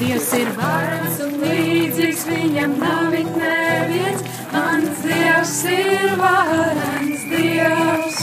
[0.00, 4.22] Dievs ir varens un līdzīgs viņam nav it neviens.
[4.48, 8.22] Mans Dievs ir varens Dievs.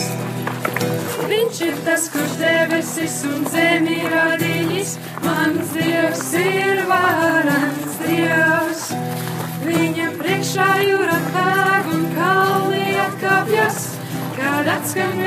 [1.29, 4.95] Viņš ir tas, kurš debesis un zemi radījis.
[5.21, 8.89] Mans Dievs ir varens Dievs.
[9.69, 13.83] Viņa priekšā jūra pēg un kalni atkāpjas,
[14.39, 15.26] kad atskan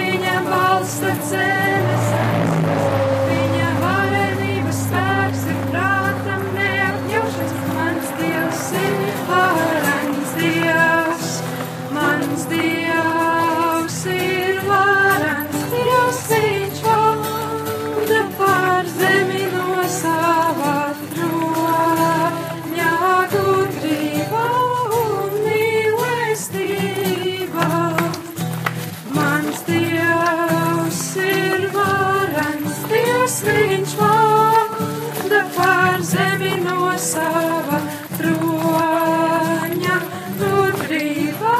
[37.00, 37.78] sava
[38.18, 39.94] troņa,
[40.36, 41.52] gudrība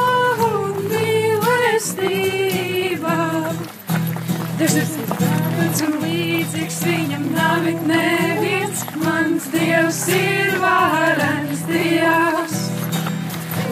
[0.45, 2.05] un mīlestība.
[4.59, 12.57] Dievs ir varens un līdzīgs viņam nav it neviens, mans Dievs ir varens Dievs.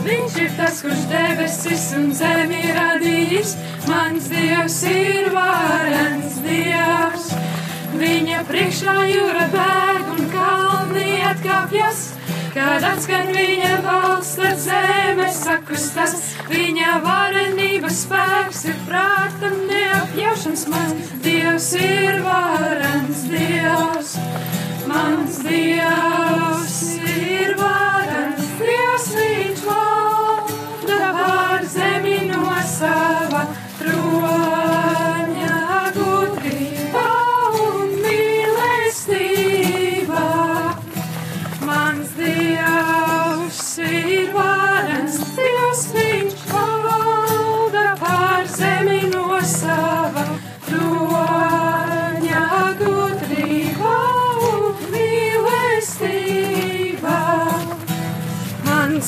[0.07, 3.49] Viņš ir tas, kurš debesis un zemi radījis.
[3.91, 7.25] Mans Dievs ir varens Dievs.
[7.99, 9.88] Viņa priekšā jūra kalni
[11.39, 11.99] atkāpjas.
[12.53, 16.15] Kad atskan viņa balss, tad zeme sakustas.
[16.49, 20.65] Viņa varenības spēks ir prātam neapjaušams.
[20.73, 22.48] Mans Dievs ir varens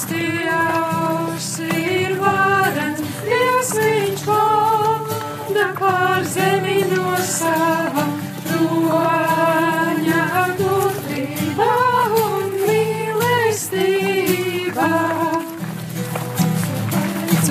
[0.10, 8.06] Dievs ir varens Dievs, viņš valda pār zemi no sava
[8.48, 10.26] troņa
[10.60, 11.70] gudrība
[12.24, 13.82] un mīlestība.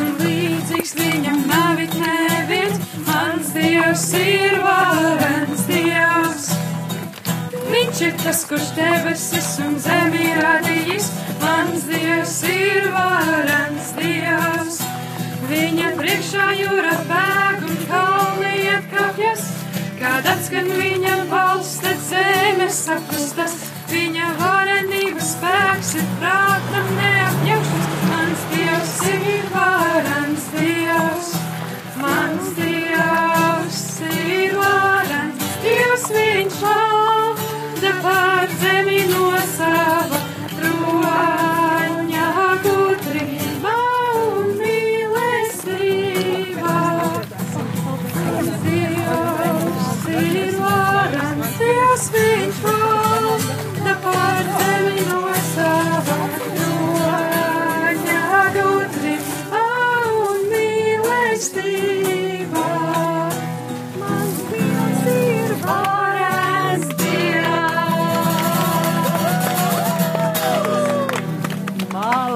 [0.00, 5.59] Un līdzīgs viņam nav it neviens, mans Dievs ir varens.
[8.00, 11.08] Viņš ir tas, kurš debesis un zemi radījis,
[11.42, 14.78] mans Dievs ir varens Dievs.
[15.50, 19.42] Viņa priekšā jūra bēg un kalni atkāpjas,
[20.00, 23.69] kad atskan viņa balss, tad zeme sakustas.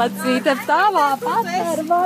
[0.04, 2.00] Mālacīte, tavā patērvā,